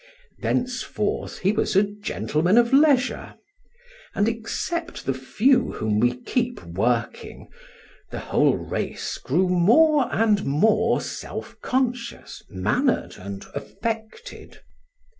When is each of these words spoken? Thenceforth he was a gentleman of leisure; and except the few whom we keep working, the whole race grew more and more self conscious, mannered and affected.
Thenceforth 0.41 1.37
he 1.37 1.51
was 1.51 1.75
a 1.75 1.83
gentleman 1.83 2.57
of 2.57 2.73
leisure; 2.73 3.35
and 4.15 4.27
except 4.27 5.05
the 5.05 5.13
few 5.13 5.73
whom 5.73 5.99
we 5.99 6.17
keep 6.21 6.63
working, 6.63 7.49
the 8.09 8.17
whole 8.17 8.57
race 8.57 9.19
grew 9.19 9.47
more 9.47 10.09
and 10.11 10.43
more 10.43 11.01
self 11.01 11.55
conscious, 11.61 12.41
mannered 12.49 13.17
and 13.19 13.45
affected. 13.53 14.61